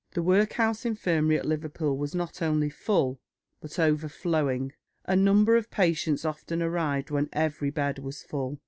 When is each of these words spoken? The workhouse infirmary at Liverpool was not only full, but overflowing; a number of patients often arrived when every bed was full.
The 0.15 0.23
workhouse 0.23 0.83
infirmary 0.83 1.37
at 1.37 1.45
Liverpool 1.45 1.95
was 1.95 2.15
not 2.15 2.41
only 2.41 2.71
full, 2.71 3.19
but 3.59 3.77
overflowing; 3.77 4.73
a 5.05 5.15
number 5.15 5.55
of 5.57 5.69
patients 5.69 6.25
often 6.25 6.63
arrived 6.63 7.11
when 7.11 7.29
every 7.33 7.69
bed 7.69 7.99
was 7.99 8.23
full. 8.23 8.57